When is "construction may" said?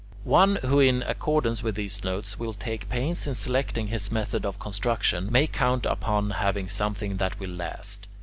4.57-5.45